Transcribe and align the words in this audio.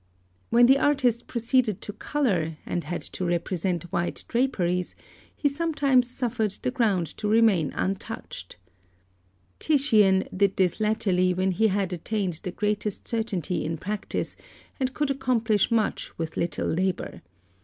When 0.49 0.65
the 0.65 0.79
artist 0.79 1.27
proceeded 1.27 1.79
to 1.81 1.93
colour, 1.93 2.57
and 2.65 2.85
had 2.85 3.03
to 3.03 3.23
represent 3.23 3.83
white 3.93 4.23
draperies, 4.27 4.95
he 5.35 5.47
sometimes 5.47 6.09
suffered 6.09 6.53
the 6.63 6.71
ground 6.71 7.05
to 7.17 7.27
remain 7.27 7.71
untouched. 7.75 8.57
Titian 9.59 10.23
did 10.35 10.57
this 10.57 10.79
latterly 10.79 11.35
when 11.35 11.51
he 11.51 11.67
had 11.67 11.93
attained 11.93 12.33
the 12.41 12.51
greatest 12.51 13.07
certainty 13.07 13.63
in 13.63 13.77
practice, 13.77 14.35
and 14.79 14.91
could 14.95 15.11
accomplish 15.11 15.69
much 15.69 16.17
with 16.17 16.35
little 16.35 16.65
labour. 16.67 17.21